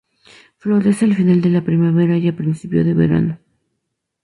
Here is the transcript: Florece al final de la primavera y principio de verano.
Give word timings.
Florece 0.57 1.05
al 1.05 1.13
final 1.13 1.41
de 1.41 1.51
la 1.51 1.61
primavera 1.63 2.17
y 2.17 2.31
principio 2.31 2.83
de 2.83 2.95
verano. 2.95 3.37